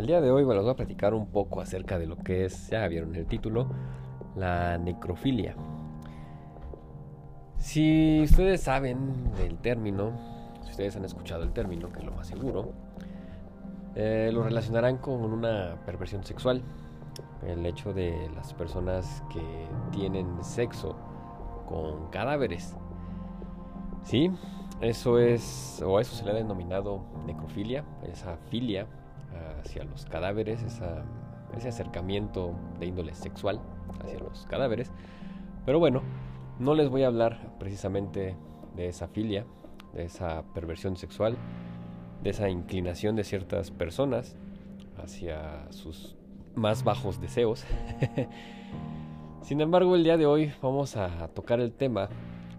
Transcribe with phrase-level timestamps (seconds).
[0.00, 2.46] El día de hoy me los voy a platicar un poco acerca de lo que
[2.46, 3.68] es, ya vieron el título,
[4.34, 5.54] la necrofilia.
[7.58, 10.12] Si ustedes saben del término,
[10.62, 12.72] si ustedes han escuchado el término, que es lo más seguro,
[13.94, 16.62] eh, lo relacionarán con una perversión sexual.
[17.46, 20.96] El hecho de las personas que tienen sexo
[21.66, 22.74] con cadáveres.
[24.04, 24.30] ¿Sí?
[24.80, 28.86] Eso es, o eso se le ha denominado necrofilia, esa filia
[29.60, 33.60] hacia los cadáveres, ese acercamiento de índole sexual
[34.02, 34.92] hacia los cadáveres.
[35.66, 36.02] Pero bueno,
[36.58, 38.36] no les voy a hablar precisamente
[38.76, 39.46] de esa filia,
[39.94, 41.36] de esa perversión sexual,
[42.22, 44.36] de esa inclinación de ciertas personas
[45.02, 46.16] hacia sus
[46.54, 47.64] más bajos deseos.
[49.42, 52.08] Sin embargo, el día de hoy vamos a tocar el tema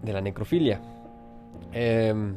[0.02, 0.80] de la necrofilia.
[1.72, 2.36] Em,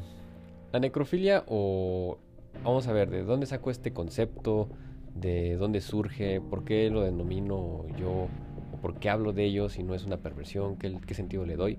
[0.71, 2.18] la necrofilia o
[2.66, 4.70] vamos a ver de dónde saco este concepto,
[5.13, 8.27] de dónde surge, por qué lo denomino yo,
[8.74, 11.77] o por qué hablo de ello si no es una perversión, qué, sentido le doy.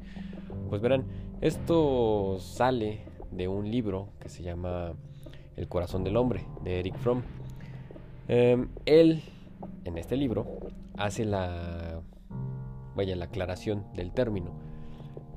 [0.69, 1.05] Pues verán,
[1.41, 3.01] esto sale
[3.33, 4.93] de un libro que se llama
[5.57, 7.23] El corazón del hombre, de Eric Fromm.
[8.29, 9.23] Em, él,
[9.85, 10.47] en este libro,
[10.97, 12.01] hace la,
[12.95, 14.53] vaya, la aclaración del término,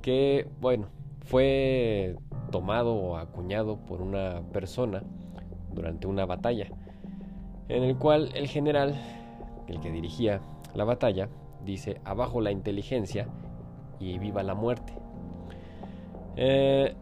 [0.04, 0.90] que, bueno,
[1.26, 2.16] fue
[2.52, 5.04] tomado o acuñado por una persona
[5.74, 6.68] durante una batalla,
[7.68, 8.96] en el cual el general,
[9.68, 10.42] el que dirigía
[10.74, 11.30] la batalla,
[11.64, 13.28] dice, abajo la inteligencia
[14.00, 14.94] y viva la muerte.
[16.36, 16.96] Eh,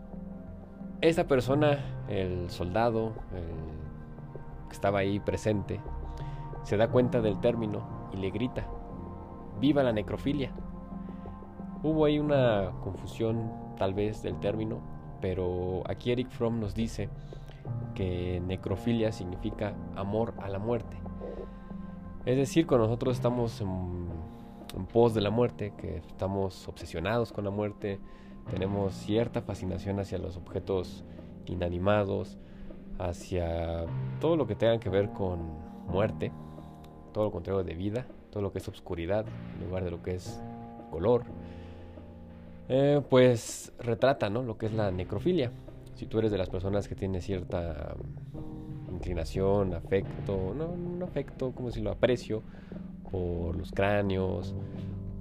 [1.27, 3.13] persona, el soldado
[4.67, 5.79] que estaba ahí presente,
[6.63, 8.67] se da cuenta del término y le grita,
[9.59, 10.51] viva la necrofilia.
[11.83, 14.81] Hubo ahí una confusión tal vez del término,
[15.21, 17.09] pero aquí Eric Fromm nos dice
[17.95, 20.97] que necrofilia significa amor a la muerte.
[22.25, 24.07] Es decir, cuando nosotros estamos en,
[24.93, 27.99] pos de la muerte, que estamos obsesionados con la muerte,
[28.51, 31.03] tenemos cierta fascinación hacia los objetos
[31.45, 32.37] inanimados,
[32.99, 33.85] hacia
[34.19, 35.39] todo lo que tenga que ver con
[35.87, 36.31] muerte,
[37.13, 39.25] todo lo contrario de vida, todo lo que es obscuridad
[39.55, 40.41] en lugar de lo que es
[40.91, 41.23] color,
[42.69, 44.43] eh, pues retrata ¿no?
[44.43, 45.51] lo que es la necrofilia
[45.97, 47.95] si tú eres de las personas que tiene cierta
[48.91, 52.43] inclinación, afecto, no, no afecto, como si lo aprecio,
[53.11, 54.53] por los cráneos,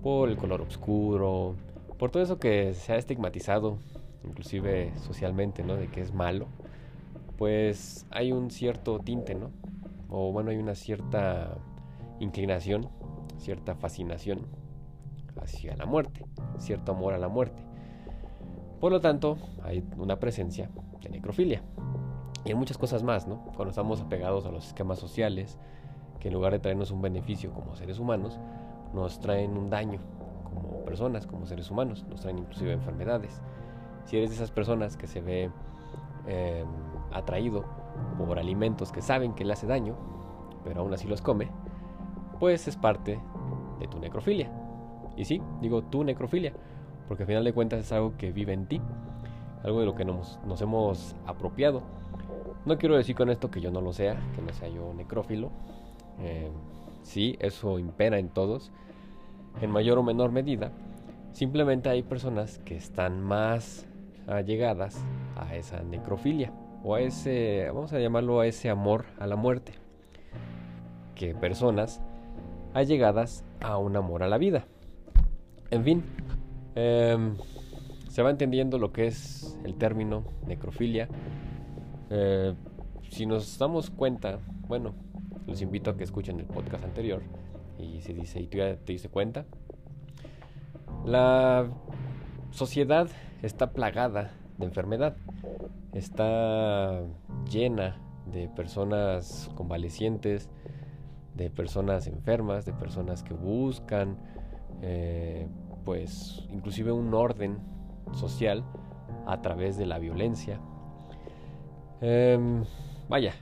[0.03, 1.57] por el color oscuro,
[1.99, 3.79] por todo eso que se ha estigmatizado,
[4.23, 5.77] inclusive socialmente, ¿no?
[5.77, 6.47] De que es malo,
[7.39, 9.51] pues hay un cierto tinte, ¿no?
[10.11, 11.57] O bueno, hay una cierta
[12.21, 12.91] inclinación,
[13.39, 14.47] cierta fascinación
[15.41, 16.27] hacia la muerte,
[16.59, 17.66] cierto amor a la muerte.
[18.81, 20.71] Por lo tanto, hay una presencia
[21.01, 21.63] de necrofilia.
[22.45, 23.43] Y en muchas cosas más, ¿no?
[23.57, 25.59] Cuando estamos apegados a los esquemas sociales,
[26.21, 28.39] que en lugar de traernos un beneficio como seres humanos,
[28.95, 30.01] nos traen un daño
[30.45, 33.41] como personas, como seres humanos, nos traen inclusive enfermedades.
[34.05, 35.51] Si eres de esas personas que se ve
[36.27, 36.69] em,
[37.13, 37.65] atraído
[38.19, 39.97] por alimentos que saben que le hace daño,
[40.65, 41.51] pero aún así los come,
[42.39, 43.21] pues es parte
[43.81, 44.51] de tu necrofilia.
[45.17, 46.53] Y sí, digo tu necrofilia,
[47.09, 48.81] porque al final de cuentas es algo que vive en ti,
[49.63, 51.83] algo de lo que nos, hemos apropiado.
[52.65, 55.51] No quiero decir con esto que yo no lo sea, que no sea yo necrófilo.
[56.21, 56.51] Eh,
[57.03, 58.73] sí, eso impera en todos,
[59.61, 60.73] en mayor o menor medida.
[61.33, 63.87] Simplemente hay personas que están más
[64.27, 65.05] allegadas
[65.37, 66.53] a esa necrofilia
[66.83, 69.73] o a ese, vamos a llamarlo a ese amor a la muerte,
[71.15, 72.01] que personas
[72.75, 74.67] allegadas a un amor a la vida.
[75.71, 76.05] En fin,
[76.77, 77.37] Em,
[78.09, 81.09] se va entendiendo lo que es el término necrofilia.
[82.11, 82.55] Eh,
[83.11, 84.39] si nos damos cuenta,
[84.69, 84.95] bueno,
[85.47, 87.23] los invito a que escuchen el podcast anterior
[87.79, 89.47] y se dice, ¿y tú ya te diste cuenta?
[91.05, 91.67] La
[92.51, 93.09] sociedad
[93.43, 95.17] está plagada de enfermedad,
[95.95, 97.03] está
[97.51, 97.97] llena
[98.33, 100.51] de personas convalecientes,
[101.35, 104.19] de personas enfermas, de personas que buscan
[104.83, 105.49] eh,
[105.87, 107.59] pues inclusive un orden
[108.13, 108.65] social
[109.25, 110.61] a través de la violencia.
[112.01, 112.65] Em,
[113.09, 113.33] vaya,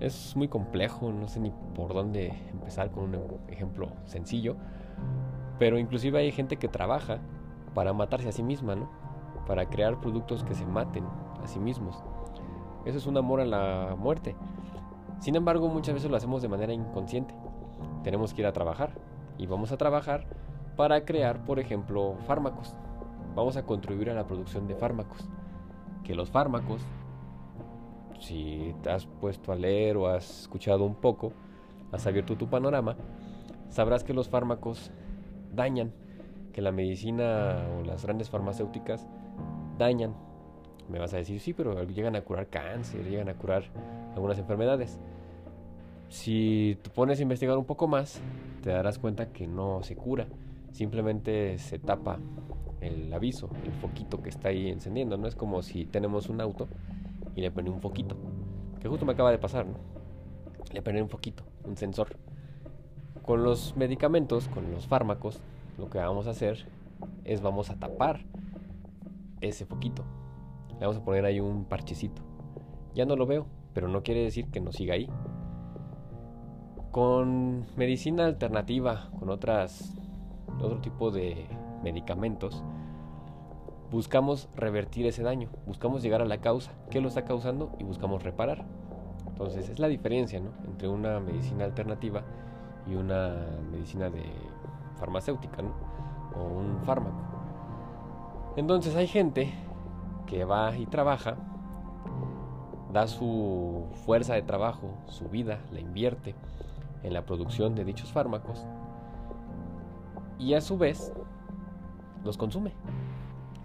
[0.00, 4.56] es muy complejo, no sé ni por dónde empezar con un ejemplo sencillo,
[5.58, 7.18] pero inclusive hay gente que trabaja
[7.74, 8.88] para matarse a sí misma, ¿no?
[9.46, 11.04] Para crear productos que se maten
[11.42, 12.02] a sí mismos.
[12.84, 14.36] Eso es un amor a la muerte.
[15.18, 17.34] Sin embargo, muchas veces lo hacemos de manera inconsciente.
[18.04, 18.92] Tenemos que ir a trabajar
[19.36, 20.26] y vamos a trabajar
[20.78, 22.72] para crear, por ejemplo, fármacos.
[23.34, 25.28] Vamos a contribuir a la producción de fármacos.
[26.04, 26.80] Que los fármacos,
[28.20, 31.32] si te has puesto a leer o has escuchado un poco,
[31.90, 32.94] has abierto tu panorama,
[33.70, 34.92] sabrás que los fármacos
[35.52, 35.92] dañan,
[36.52, 39.04] que la medicina o las grandes farmacéuticas
[39.78, 40.14] dañan.
[40.88, 43.64] Me vas a decir, sí, pero llegan a curar cáncer, llegan a curar
[44.14, 45.00] algunas enfermedades.
[46.08, 48.20] Si te pones a investigar un poco más,
[48.62, 50.28] te darás cuenta que no se cura,
[50.72, 52.18] simplemente se tapa
[52.80, 55.16] el aviso, el foquito que está ahí encendiendo.
[55.16, 56.68] No es como si tenemos un auto
[57.34, 58.16] y le prende un foquito,
[58.80, 59.78] que justo me acaba de pasar, ¿no?
[60.72, 62.16] Le prende un foquito, un sensor.
[63.22, 65.40] Con los medicamentos, con los fármacos,
[65.76, 66.66] lo que vamos a hacer
[67.24, 68.20] es vamos a tapar
[69.40, 70.04] ese foquito.
[70.70, 72.22] Le vamos a poner ahí un parchecito.
[72.94, 75.08] Ya no lo veo, pero no quiere decir que no siga ahí.
[76.90, 79.94] Con medicina alternativa, con otras
[80.60, 81.46] otro tipo de
[81.82, 82.62] medicamentos,
[83.90, 88.22] buscamos revertir ese daño, buscamos llegar a la causa, qué lo está causando y buscamos
[88.22, 88.64] reparar.
[89.26, 90.50] Entonces es la diferencia ¿no?
[90.66, 92.22] entre una medicina alternativa
[92.86, 93.34] y una
[93.70, 94.24] medicina de
[94.98, 95.72] farmacéutica ¿no?
[96.36, 97.16] o un fármaco.
[98.56, 99.52] Entonces hay gente
[100.26, 101.36] que va y trabaja,
[102.92, 106.34] da su fuerza de trabajo, su vida, la invierte
[107.02, 108.66] en la producción de dichos fármacos
[110.38, 111.12] y a su vez
[112.24, 112.72] los consume.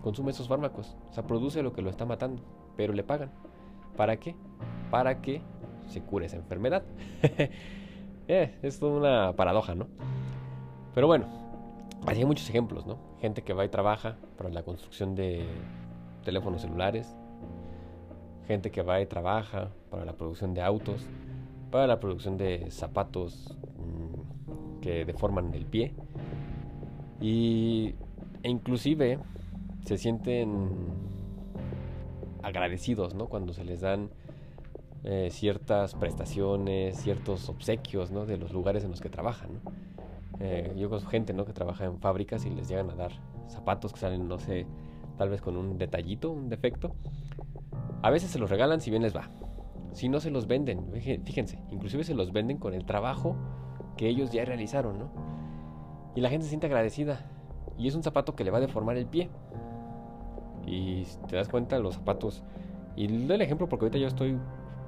[0.01, 0.95] Consume esos fármacos.
[1.09, 2.43] O sea, produce lo que lo está matando,
[2.75, 3.31] pero le pagan.
[3.95, 4.35] ¿Para qué?
[4.91, 5.41] Para que
[5.87, 6.83] se cure esa enfermedad.
[8.27, 9.87] eh, es una paradoja, ¿no?
[10.93, 11.25] Pero bueno,
[12.05, 12.97] hay muchos ejemplos, ¿no?
[13.19, 15.45] Gente que va y trabaja para la construcción de
[16.23, 17.15] teléfonos celulares,
[18.47, 21.05] gente que va y trabaja para la producción de autos,
[21.71, 25.95] para la producción de zapatos mm, que deforman el pie.
[27.23, 27.95] Y
[28.43, 29.17] e inclusive
[29.85, 30.67] se sienten
[32.41, 33.13] agradecidos.
[33.29, 34.09] Cuando se les dan
[35.05, 38.25] eh, ciertas prestaciones, ciertos obsequios, ¿no?
[38.25, 39.61] De los lugares en los que trabajan.
[40.41, 41.33] Eh, yo conozco gente.
[41.33, 43.13] Que trabaja en fábricas y les llegan a dar
[43.47, 44.65] zapatos que salen, no sé,
[45.17, 46.93] tal vez con un detallito, un defecto.
[48.01, 49.29] A veces se los regalan si bien les va.
[49.93, 53.37] Si no se los venden, fíjense, inclusive se los venden con el trabajo
[53.95, 55.22] que ellos ya realizaron, ¿no?
[56.15, 57.19] Y la gente se siente agradecida.
[57.77, 59.29] Y es un zapato que le va a deformar el pie.
[60.65, 62.43] Y te das cuenta, los zapatos.
[62.95, 64.37] Y doy el ejemplo porque ahorita yo estoy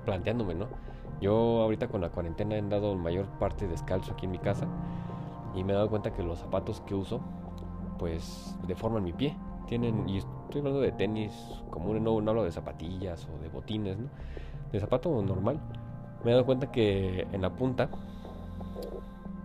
[0.05, 0.67] planteándome, ¿no?
[1.21, 4.67] Yo ahorita con la cuarentena he dado mayor parte descalzo aquí en mi casa.
[5.55, 7.21] Y me he dado cuenta que los zapatos que uso,
[7.97, 9.35] pues deforman mi pie.
[9.67, 11.33] Tienen, y estoy hablando de tenis
[11.71, 14.09] común, no, no hablo de zapatillas o de botines, ¿no?
[14.71, 15.59] De zapato normal.
[16.23, 17.89] Me he dado cuenta que en la punta,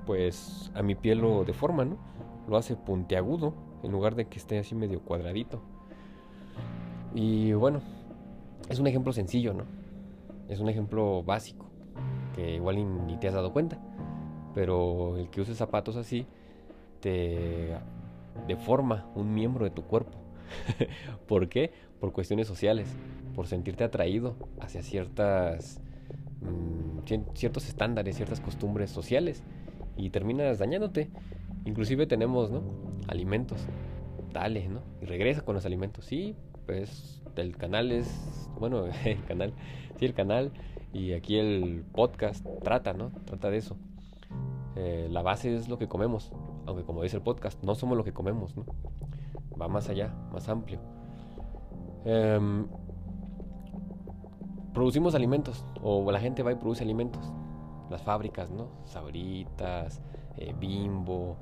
[0.07, 1.97] pues a mi pie lo deforma, ¿no?
[2.51, 5.63] lo hace puntiagudo en lugar de que esté así medio cuadradito.
[7.15, 7.81] Y bueno,
[8.69, 9.65] es un ejemplo sencillo, ¿no?
[10.49, 11.67] Es un ejemplo básico,
[12.35, 13.79] que igual ni, te has dado cuenta.
[14.53, 16.27] Pero el que uses zapatos así
[17.01, 17.77] te
[18.49, 20.19] deforma un miembro de tu cuerpo.
[21.29, 21.73] ¿Por qué?
[22.01, 22.93] Por cuestiones sociales,
[23.37, 25.81] por sentirte atraído hacia ciertas
[26.41, 29.45] mm, ciertos estándares, ciertas costumbres sociales
[30.01, 31.11] y terminas dañándote.
[31.65, 32.63] Inclusive tenemos, ¿no?
[33.09, 33.67] Alimentos.
[34.33, 34.81] Dale, ¿no?
[35.03, 36.05] Y regresa con los alimentos.
[36.05, 36.35] Sí,
[36.67, 39.53] pues el canal es, bueno, el canal,
[39.97, 40.53] sí, el canal
[40.93, 43.11] y aquí el podcast trata, ¿no?
[43.25, 43.77] Trata de eso.
[44.77, 46.33] Eh, la base es lo que comemos,
[46.67, 48.65] aunque como dice el podcast, no somos lo que comemos, ¿no?
[49.61, 50.81] Va más allá, más amplio.
[52.05, 52.67] Em,
[54.73, 57.33] producimos alimentos, o la gente va y produce alimentos.
[57.91, 58.69] Las fábricas, ¿no?
[58.85, 60.01] Sabritas,
[60.37, 61.37] eh, Bimbo,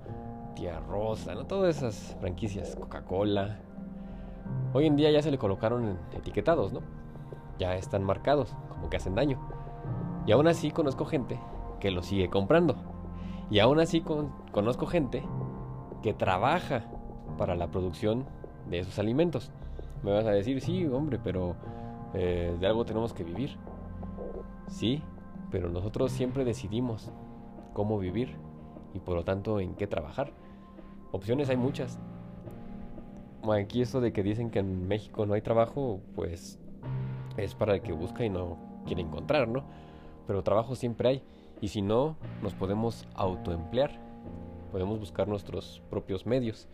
[0.54, 1.46] Tía Rosa, ¿no?
[1.46, 3.58] Todas esas franquicias, Coca-Cola.
[4.72, 6.80] Hoy en día ya se le colocaron etiquetados, ¿no?
[7.58, 9.38] Ya están marcados, como que hacen daño.
[10.26, 11.38] Y aún así conozco gente
[11.80, 12.76] que lo sigue comprando.
[13.50, 14.02] Y aún así
[14.52, 15.22] conozco gente
[16.02, 16.84] que trabaja
[17.36, 18.26] para la producción
[18.68, 19.50] de esos alimentos.
[20.02, 21.56] Me vas a decir, sí, hombre, pero
[22.14, 23.56] eh, de algo tenemos que vivir.
[24.68, 25.02] Sí,
[25.50, 27.10] pero nosotros siempre decidimos
[27.72, 28.36] cómo vivir
[28.94, 30.32] y por lo tanto en qué trabajar.
[31.12, 31.98] Opciones hay muchas.
[33.50, 36.58] Aquí esto de que dicen que en México no hay trabajo, pues
[37.36, 39.64] es para el que busca y no quiere encontrar, ¿no?
[40.26, 41.22] Pero trabajo siempre hay.
[41.60, 43.92] Y si no, nos podemos autoemplear.
[44.70, 46.68] Podemos buscar nuestros propios medios.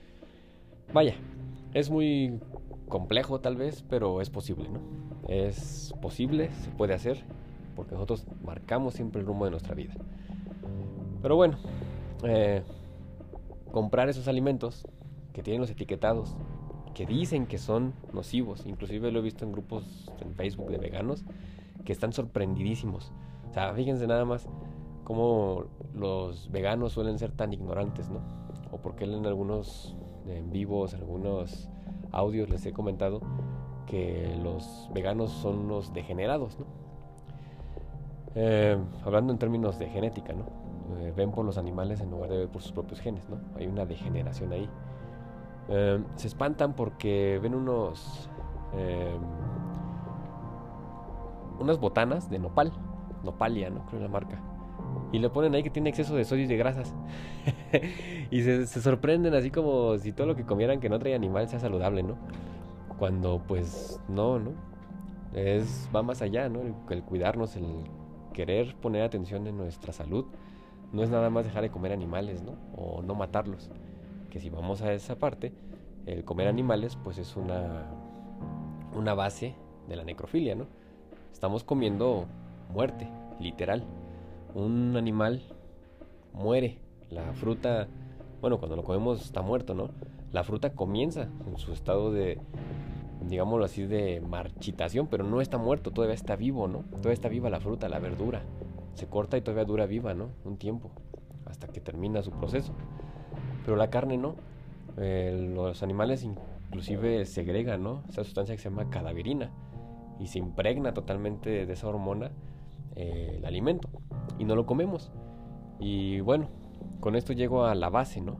[0.92, 1.14] Vaya,
[1.72, 2.40] es muy
[2.88, 4.80] complejo tal vez, pero es posible, ¿no?
[5.28, 7.24] Es posible, se puede hacer,
[7.74, 9.94] porque nosotros marcamos siempre el rumbo de nuestra vida.
[11.22, 11.56] Pero bueno,
[12.24, 12.62] eh,
[13.72, 14.86] comprar esos alimentos
[15.32, 16.36] que tienen los etiquetados,
[16.94, 18.66] que dicen que son nocivos.
[18.66, 21.24] Inclusive lo he visto en grupos en Facebook de veganos
[21.84, 23.12] que están sorprendidísimos.
[23.50, 24.48] O sea, fíjense nada más
[25.02, 25.64] cómo
[25.94, 28.20] los veganos suelen ser tan ignorantes, ¿no?
[28.70, 31.68] O porque en algunos en vivos, en algunos
[32.12, 33.20] audios les he comentado
[33.86, 36.66] que los veganos son los degenerados, ¿no?
[38.34, 40.44] Eh, hablando en términos de genética, ¿no?
[40.98, 43.38] Eh, ven por los animales en lugar de ver por sus propios genes, ¿no?
[43.56, 44.68] Hay una degeneración ahí.
[45.68, 48.28] Eh, se espantan porque ven unos
[51.60, 52.72] unas botanas de nopal,
[53.22, 53.86] nopalia, ¿no?
[53.86, 54.40] Creo la marca.
[55.12, 56.92] Y le ponen ahí que tiene exceso de sodio y de grasas.
[58.32, 61.60] y se, sorprenden así como si todo lo que comieran que no trae animal sea
[61.60, 62.16] saludable, ¿no?
[62.98, 64.50] Cuando pues no, ¿no?
[65.32, 66.60] Es, va más allá, ¿no?
[66.90, 67.84] el cuidarnos, el
[68.34, 70.26] querer poner atención en nuestra salud
[70.92, 72.52] no es nada más dejar de comer animales, ¿no?
[72.76, 73.70] O no matarlos.
[74.28, 75.52] Que si vamos a esa parte,
[76.04, 77.86] el comer animales pues es una,
[78.94, 79.54] una base
[79.88, 80.66] de la necrofilia, ¿no?
[81.32, 82.26] Estamos comiendo
[82.70, 83.08] muerte,
[83.40, 83.84] literal.
[84.54, 85.42] Un animal
[86.32, 86.78] muere.
[87.10, 87.88] La fruta,
[88.40, 89.90] bueno, cuando lo comemos está muerto, ¿no?
[90.32, 92.38] La fruta comienza en su estado de,
[93.28, 96.80] digámoslo así, de marchitación, pero no está muerto, todavía está vivo, ¿no?
[96.90, 98.42] Todavía está viva la fruta, la verdura.
[98.94, 100.28] Se corta y todavía dura viva, ¿no?
[100.44, 100.90] Un tiempo,
[101.46, 102.72] hasta que termina su proceso.
[103.64, 104.36] Pero la carne no.
[104.96, 108.02] Eh, los animales inclusive segregan, ¿no?
[108.08, 109.50] Esa sustancia que se llama cadaverina
[110.20, 112.30] y se impregna totalmente de esa hormona
[112.94, 113.88] eh, el alimento
[114.38, 115.10] y no lo comemos.
[115.80, 116.48] Y bueno,
[117.00, 118.36] con esto llego a la base, ¿no?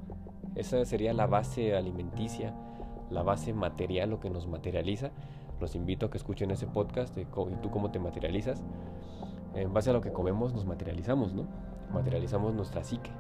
[0.55, 2.55] Esa sería la base alimenticia
[3.11, 5.11] la base material, lo que nos materializa.
[5.61, 7.25] Los invito a que escuchen ese podcast ¿y
[7.63, 8.63] tú cómo te materializas?
[9.55, 11.47] En base a lo que comemos nos materializamos, ¿no?
[11.93, 13.11] Materializamos nuestra psique,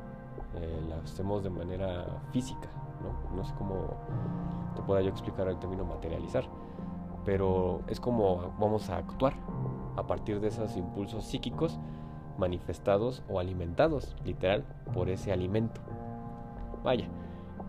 [0.56, 2.68] eh, la hacemos de manera física,
[3.02, 3.36] ¿no?
[3.36, 3.94] No sé cómo
[4.74, 6.44] te pueda yo explicar el término materializar,
[7.24, 9.34] pero es como vamos a actuar
[9.96, 11.78] a partir de esos impulsos psíquicos
[12.36, 15.80] manifestados o alimentados, literal, por ese alimento.
[16.82, 17.06] Vaya,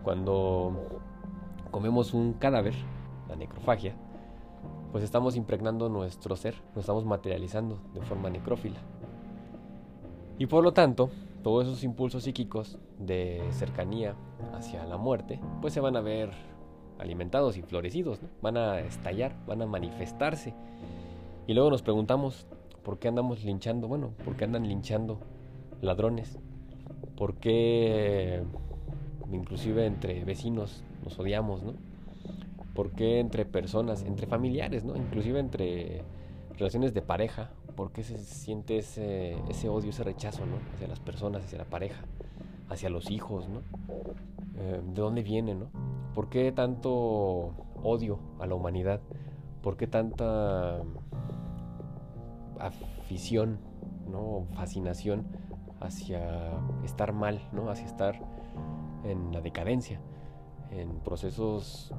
[0.02, 1.00] cuando
[1.70, 2.74] comemos un cadáver,
[3.28, 3.94] la necrofagia,
[4.92, 8.80] pues estamos impregnando nuestro ser, nos estamos materializando de forma necrófila.
[10.38, 11.10] Y por lo tanto,
[11.42, 14.14] todos esos impulsos psíquicos de cercanía
[14.54, 16.30] hacia la muerte, pues se van a ver
[16.98, 20.54] alimentados y florecidos, van a estallar, van a manifestarse.
[21.46, 22.46] Y luego nos preguntamos,
[22.82, 23.88] ¿por qué andamos linchando?
[23.88, 25.18] Bueno, ¿por qué andan linchando
[25.80, 26.38] ladrones?
[27.16, 28.42] ¿Por qué
[29.32, 31.74] inclusive entre vecinos nos odiamos, ¿no?
[32.74, 34.96] ¿Por qué entre personas, entre familiares, ¿no?
[34.96, 36.02] Inclusive entre
[36.58, 39.36] relaciones de pareja, ¿por qué se siente ese,
[39.68, 40.56] odio, ese rechazo, ¿no?
[40.74, 42.02] Hacia las personas, hacia la pareja,
[42.68, 43.60] hacia los hijos, ¿no?
[44.56, 45.68] Eh, ¿De dónde viene, ¿no?
[46.12, 47.52] ¿Por qué tanto
[47.84, 49.00] odio a la humanidad?
[49.62, 50.80] ¿Por qué tanta
[52.58, 53.60] afición,
[54.10, 54.44] ¿no?
[54.54, 55.24] Fascinación
[55.80, 56.50] hacia
[56.84, 57.70] estar mal, ¿no?
[57.70, 58.20] Hacia estar
[59.04, 60.00] en la decadencia
[60.70, 61.92] en procesos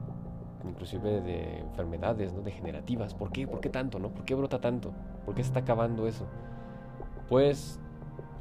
[0.67, 2.41] inclusive de enfermedades ¿no?
[2.41, 3.13] degenerativas.
[3.13, 3.47] ¿Por qué?
[3.47, 3.99] ¿Por qué tanto?
[3.99, 4.09] ¿no?
[4.09, 4.93] ¿Por qué brota tanto?
[5.25, 6.25] ¿Por qué se está acabando eso?
[7.29, 7.79] Pues,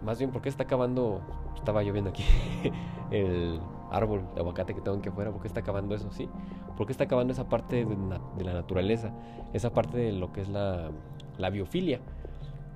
[0.03, 1.21] más bien, ¿por qué está acabando?
[1.57, 2.25] Estaba lloviendo aquí
[3.11, 5.31] el árbol de aguacate que tengo aquí afuera.
[5.31, 6.11] ¿Por qué está acabando eso?
[6.11, 6.29] ¿Sí?
[6.77, 9.13] ¿Por qué está acabando esa parte de, la naturaleza?
[9.53, 10.91] Esa parte de lo que es la,
[11.39, 12.01] la biofilia.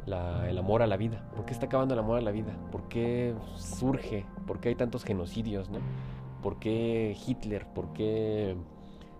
[0.06, 1.22] el amor a la vida.
[1.36, 2.52] ¿Por qué está acabando el amor a la vida?
[2.72, 4.24] ¿Por qué surge?
[4.46, 5.70] ¿Por qué hay tantos genocidios?
[5.70, 5.78] ¿no?
[6.42, 7.66] ¿Por qué Hitler?
[7.66, 8.56] ¿Por qué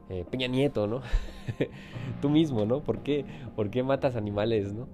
[0.09, 1.03] eh, Peña Nieto, ¿no?
[2.21, 2.83] Tú mismo, ¿no?
[2.83, 3.25] ¿Por qué,
[3.57, 4.89] ¿Por qué matas animales, ¿no?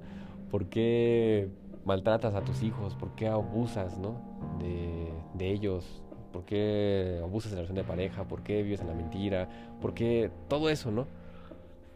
[0.50, 1.48] ¿Por qué
[1.84, 2.94] maltratas a tus hijos?
[2.94, 4.20] ¿Por qué abusas, ¿no?
[4.58, 6.02] De, de ellos.
[6.32, 8.28] ¿Por qué abusas de la relación de pareja?
[8.28, 9.48] ¿Por qué vives en la mentira?
[9.80, 11.06] ¿Por qué todo eso, ¿no?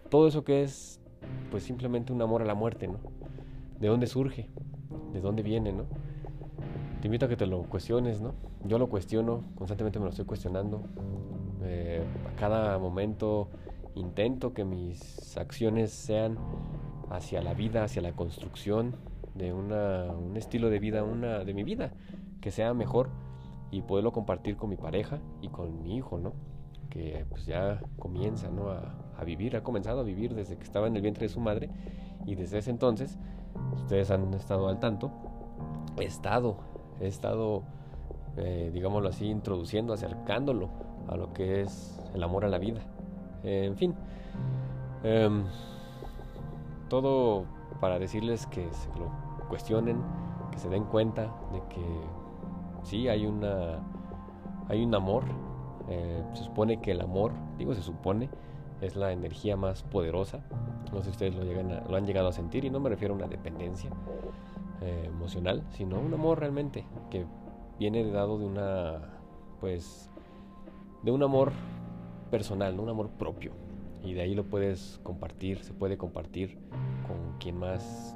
[0.08, 1.00] Todo eso que es,
[1.50, 2.99] pues simplemente un amor a la muerte, ¿no?
[3.78, 4.49] ¿De dónde surge?
[5.12, 5.84] ¿De dónde viene, ¿no?
[7.00, 8.34] te invito a que te lo cuestiones, ¿no?
[8.64, 10.82] Yo lo cuestiono, constantemente me lo estoy cuestionando.
[11.62, 13.48] Eh, a cada momento
[13.94, 16.38] intento que mis acciones sean
[17.10, 18.96] hacia la vida, hacia la construcción
[19.34, 21.92] de una, un estilo de vida, una de mi vida,
[22.40, 23.10] que sea mejor
[23.70, 26.32] y poderlo compartir con mi pareja y con mi hijo, ¿no?
[26.88, 28.70] Que pues ya comienza, ¿no?
[28.70, 31.40] A, a vivir, ha comenzado a vivir desde que estaba en el vientre de su
[31.40, 31.70] madre
[32.26, 33.18] y desde ese entonces,
[33.74, 35.10] ustedes han estado al tanto,
[35.98, 37.64] he estado he estado,
[38.37, 40.68] eh, digámoslo así, introduciendo, acercándolo
[41.08, 42.80] a lo que es el amor a la vida.
[43.42, 43.94] en fin,
[45.02, 45.44] em,
[46.88, 47.44] todo
[47.80, 49.10] para decirles que se lo
[49.49, 50.02] cuestionen,
[50.50, 51.84] que se den cuenta de que
[52.82, 53.78] sí hay una
[54.68, 55.25] hay un amor.
[55.88, 58.28] Eh, se supone que el amor, digo se supone,
[58.80, 60.40] es la energía más poderosa.
[60.92, 63.14] No sé si ustedes lo, llegan lo han llegado a sentir y no me refiero
[63.14, 63.90] a una dependencia.
[64.82, 67.26] eh, emocional, sino un amor realmente que
[67.80, 69.00] viene dado de una,
[69.58, 70.10] pues,
[71.02, 71.50] de un amor
[72.30, 73.52] personal, un amor propio.
[74.04, 76.58] Y de ahí lo puedes compartir, se puede compartir
[77.06, 78.14] con quien más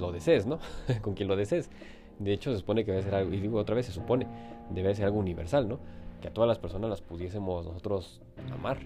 [0.00, 0.58] lo desees, ¿no?
[1.02, 1.70] con quien lo desees.
[2.18, 4.26] De hecho, se supone que debe ser algo, y digo otra vez, se supone,
[4.70, 5.78] debe ser algo universal, ¿no?
[6.20, 8.20] Que a todas las personas las pudiésemos nosotros
[8.52, 8.78] amar.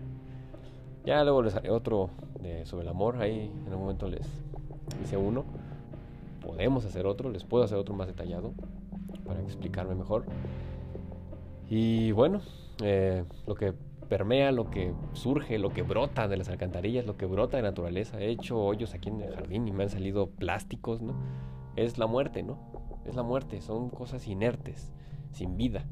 [1.06, 2.10] Ya luego les haré otro
[2.64, 4.28] sobre el amor, ahí en un momento les
[5.02, 5.46] hice uno.
[6.42, 8.52] Podemos hacer otro, les puedo hacer otro más detallado
[9.24, 10.24] para explicarme mejor.
[11.68, 12.40] Y bueno,
[12.82, 13.74] eh, lo que
[14.08, 18.20] permea, lo que surge, lo que brota de las alcantarillas, lo que brota de naturaleza.
[18.20, 21.14] He hecho hoyos aquí en el jardín y me han salido plásticos, ¿no?
[21.76, 22.58] Es la muerte, ¿no?
[23.06, 24.92] Es la muerte, son cosas inertes,
[25.30, 25.84] sin vida.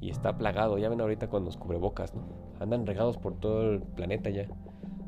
[0.00, 2.22] Y está plagado, ya ven ahorita con los cubrebocas, ¿no?
[2.60, 4.46] Andan regados por todo el planeta ya,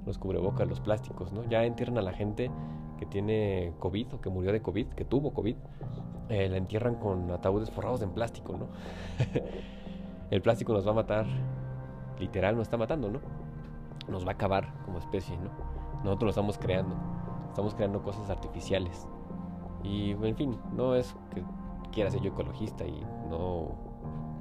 [0.04, 1.48] los cubrebocas, los plásticos, ¿no?
[1.48, 2.50] Ya entierran a la gente
[2.98, 5.56] que tiene COVID o que murió de COVID, que tuvo COVID,
[6.28, 8.66] eh, la entierran con ataúdes forrados en plástico, ¿no?
[10.30, 11.26] el plástico nos va a matar
[12.18, 13.20] literal nos está matando, ¿no?
[14.08, 15.50] Nos va a acabar como especie, ¿no?
[16.04, 16.97] Nosotros lo estamos creando.
[17.49, 19.06] Estamos creando cosas artificiales.
[19.82, 21.42] Y, en fin, no es que
[21.92, 23.68] quiera ser yo ecologista y no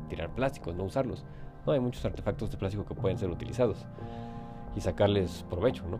[0.09, 1.25] tirar plásticos, no usarlos.
[1.65, 3.85] No, hay muchos artefactos de plástico que pueden ser utilizados
[4.75, 5.99] y sacarles provecho, ¿no?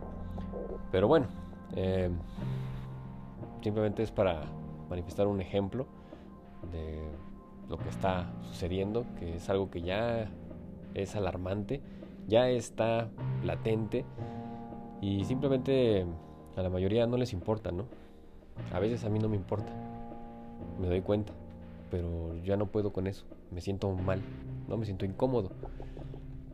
[0.91, 1.27] Pero bueno,
[1.75, 2.10] eh,
[3.62, 4.41] simplemente es para
[4.89, 5.86] manifestar un ejemplo
[6.72, 7.00] de
[7.70, 10.29] lo que está sucediendo, que es algo que ya
[10.94, 11.82] es alarmante,
[12.27, 13.10] ya está
[13.44, 14.06] latente
[15.01, 16.06] y simplemente
[16.56, 17.86] a la mayoría no les importa, ¿no?
[18.74, 19.72] A veces a mí no me importa,
[20.79, 21.34] me doy cuenta,
[21.91, 24.22] pero ya no puedo con eso, me siento mal,
[24.67, 25.51] no me siento incómodo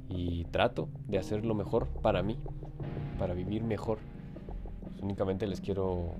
[0.09, 2.37] y trato de hacer lo mejor para mí,
[3.17, 3.99] para vivir mejor.
[5.01, 6.15] únicamente les quiero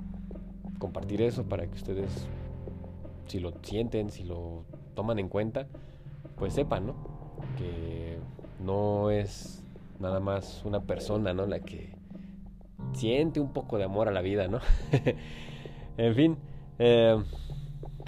[0.84, 2.28] compartir eso para que ustedes,
[3.28, 5.66] si lo sienten, si lo toman en cuenta,
[6.36, 6.96] pues sepan, ¿no?
[7.58, 8.20] que
[8.60, 9.64] no es
[10.02, 11.46] nada más una persona, ¿no?
[11.46, 11.96] La que
[12.92, 14.60] siente un poco de amor a la vida, ¿no?
[15.98, 16.38] en fin,
[16.80, 17.16] eh,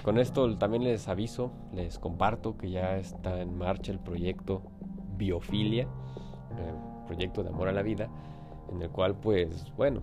[0.03, 4.63] con esto también les aviso, les comparto que ya está en marcha el proyecto
[5.15, 5.83] Biofilia,
[6.57, 8.09] el proyecto de amor a la vida,
[8.69, 10.01] en el cual pues, bueno,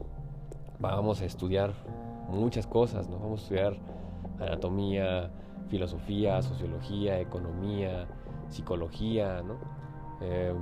[0.79, 1.75] vamos a estudiar
[2.33, 3.18] muchas cosas, ¿no?
[3.18, 3.77] Vamos a estudiar
[4.40, 5.31] anatomía,
[5.68, 8.07] filosofía, sociología, economía,
[8.49, 9.57] psicología, ¿no?
[10.21, 10.55] Eh,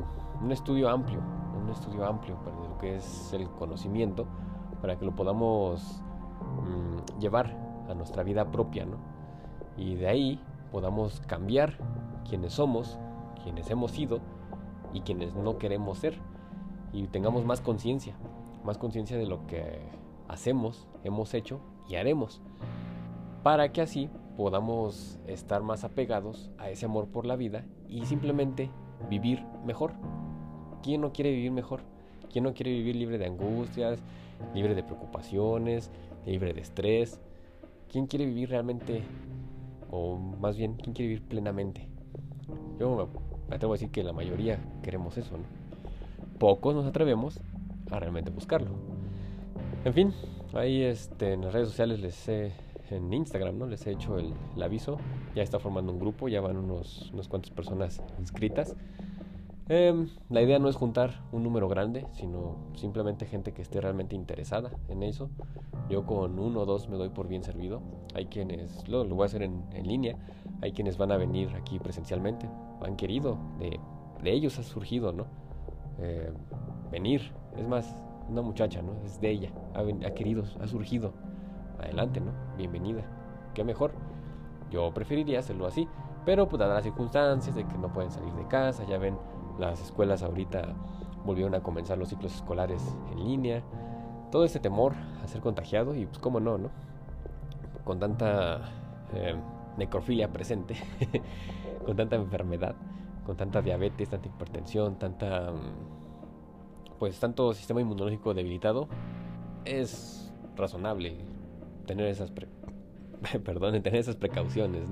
[0.43, 1.21] un estudio amplio,
[1.61, 4.27] un estudio amplio para lo que es el conocimiento,
[4.81, 6.03] para que lo podamos
[6.63, 7.55] mm, llevar
[7.89, 8.97] a nuestra vida propia, ¿no?
[9.77, 11.77] Y de ahí podamos cambiar
[12.29, 12.99] quienes somos,
[13.43, 14.21] quienes hemos sido
[14.93, 16.19] y quienes no queremos ser.
[16.93, 18.15] Y tengamos más conciencia,
[18.65, 19.81] más conciencia de lo que
[20.29, 22.41] hacemos, hemos hecho y haremos.
[23.43, 28.71] Para que así podamos estar más apegados a ese amor por la vida y simplemente
[29.09, 29.93] vivir mejor.
[30.83, 31.81] ¿Quién no quiere vivir mejor?
[32.33, 33.99] ¿Quién no quiere vivir libre de angustias,
[34.55, 35.91] libre de preocupaciones,
[36.27, 37.21] libre de estrés?
[37.91, 39.03] ¿Quién quiere vivir realmente,
[39.91, 41.89] o más bien, quién quiere vivir plenamente?
[42.79, 43.09] Yo
[43.49, 45.45] me atrevo a decir que la mayoría queremos eso, ¿no?
[46.39, 47.41] Pocos nos atrevemos
[47.91, 48.71] a realmente buscarlo.
[49.85, 50.15] En fin,
[50.59, 52.53] ahí este, en las redes sociales les he
[52.91, 53.67] en Instagram, ¿no?
[53.67, 54.99] Les he hecho el, aviso.
[55.35, 58.77] Ya está formando un grupo, ya van unos, unas cuantas personas inscritas.
[59.69, 64.17] Em, la idea no es juntar un número grande, sino simplemente gente que esté realmente
[64.17, 65.31] interesada en eso.
[65.89, 67.81] Yo con uno o dos me doy por bien servido.
[68.15, 70.17] Hay quienes, lo, lo voy a hacer en, en, línea,
[70.61, 72.49] hay quienes van a venir aquí presencialmente.
[72.83, 73.79] Han querido, de,
[74.23, 75.27] de ellos ha surgido, ¿no?
[75.99, 76.33] Eh,
[76.91, 77.33] venir.
[77.57, 77.97] Es más,
[78.31, 78.93] una muchacha, ¿no?
[79.05, 81.13] Es de ella, ha, ha querido, ha surgido
[81.79, 82.33] adelante, ¿no?
[82.57, 83.03] Bienvenida.
[83.55, 83.93] Qué mejor.
[84.71, 85.89] Yo preferiría hacerlo así,
[86.25, 89.17] pero pues dadas las circunstancias de que no pueden salir de casa, ya ven,
[89.59, 90.75] las escuelas ahorita
[91.25, 93.63] volvieron a comenzar los ciclos escolares en línea.
[94.31, 96.71] Todo ese temor a ser contagiado y pues cómo no, ¿no?
[97.85, 98.61] Con tanta
[99.13, 99.35] eh,
[99.77, 100.77] necrofilia presente,
[101.85, 102.77] con tanta enfermedad,
[103.27, 105.53] con tanta diabetes, tanta hipertensión, tanta...
[107.01, 108.87] pues tanto sistema inmunológico debilitado,
[109.65, 111.17] es razonable
[111.87, 112.31] tener esas
[113.45, 114.83] perdón, tener esas precauciones.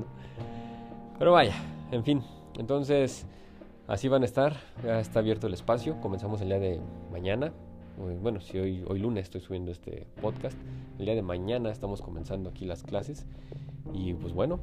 [1.18, 1.54] Pero vaya,
[1.92, 2.22] en fin,
[2.56, 3.26] entonces
[3.86, 6.80] así van a estar, ya está abierto el espacio, comenzamos el día de
[7.12, 7.52] mañana,
[8.22, 10.56] bueno, si hoy, hoy lunes estoy subiendo este podcast,
[10.98, 13.26] el día de mañana estamos comenzando aquí las clases
[13.92, 14.60] y pues bueno,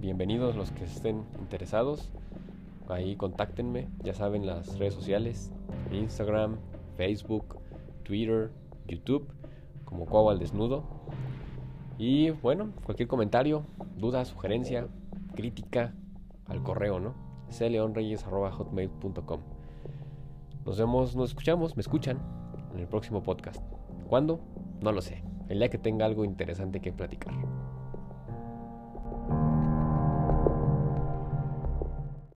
[0.00, 2.10] bienvenidos los que estén interesados,
[2.88, 5.50] ahí contáctenme, ya saben las redes sociales,
[5.90, 6.58] Instagram,
[6.96, 7.58] Facebook,
[8.02, 8.50] Twitter,
[8.86, 9.28] YouTube,
[9.84, 10.84] como Cuau al Desnudo.
[11.98, 13.64] Y bueno, cualquier comentario,
[13.96, 14.88] duda, sugerencia,
[15.34, 15.94] crítica,
[16.46, 17.14] al correo, ¿no?
[17.56, 19.40] cleonreyes.hotmail.com
[20.64, 22.18] Nos vemos, nos escuchamos, me escuchan
[22.72, 23.62] en el próximo podcast.
[24.08, 24.40] ¿Cuándo?
[24.80, 25.22] No lo sé.
[25.48, 27.34] El día que tenga algo interesante que platicar.